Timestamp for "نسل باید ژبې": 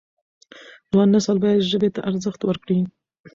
1.13-1.89